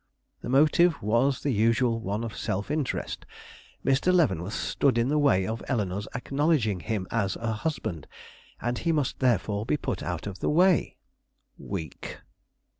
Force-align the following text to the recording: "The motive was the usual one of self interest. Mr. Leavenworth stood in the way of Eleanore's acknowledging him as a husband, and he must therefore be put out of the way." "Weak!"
"The 0.41 0.49
motive 0.49 0.99
was 1.03 1.43
the 1.43 1.51
usual 1.53 1.99
one 1.99 2.23
of 2.23 2.35
self 2.35 2.71
interest. 2.71 3.23
Mr. 3.85 4.11
Leavenworth 4.11 4.55
stood 4.55 4.97
in 4.97 5.09
the 5.09 5.19
way 5.19 5.45
of 5.45 5.61
Eleanore's 5.67 6.07
acknowledging 6.15 6.79
him 6.79 7.05
as 7.11 7.35
a 7.35 7.53
husband, 7.53 8.07
and 8.59 8.79
he 8.79 8.91
must 8.91 9.19
therefore 9.19 9.63
be 9.63 9.77
put 9.77 10.01
out 10.01 10.25
of 10.25 10.39
the 10.39 10.49
way." 10.49 10.97
"Weak!" 11.59 12.17